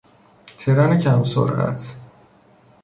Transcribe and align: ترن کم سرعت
ترن 0.57 0.97
کم 0.97 1.23
سرعت 1.23 1.95